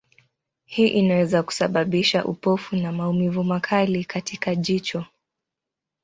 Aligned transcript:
Hii 0.65 0.87
inaweza 0.87 1.43
kusababisha 1.43 2.25
upofu 2.25 2.75
na 2.75 2.91
maumivu 2.91 3.43
makali 3.43 4.05
katika 4.05 4.55
jicho. 4.55 5.05